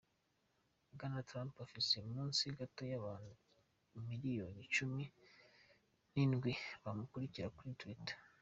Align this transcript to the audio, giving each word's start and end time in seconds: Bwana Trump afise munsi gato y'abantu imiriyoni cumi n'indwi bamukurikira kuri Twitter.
Bwana 0.93 1.19
Trump 1.29 1.53
afise 1.65 1.95
munsi 2.11 2.43
gato 2.57 2.83
y'abantu 2.91 3.33
imiriyoni 3.97 4.61
cumi 4.75 5.03
n'indwi 6.11 6.51
bamukurikira 6.83 7.47
kuri 7.55 7.71
Twitter. 7.79 8.17